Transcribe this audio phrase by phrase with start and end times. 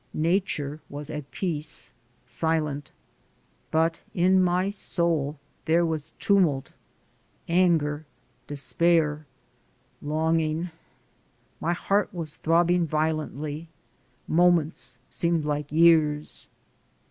[0.15, 1.93] Nature was at peace,
[2.25, 2.89] silent.
[3.69, 6.71] But in my soul there was tumult,
[7.47, 8.07] anger,
[8.47, 9.27] despair,
[10.01, 10.71] longing.
[11.59, 13.67] My heart was throbbing violently.
[14.27, 16.47] Moments seemed like years.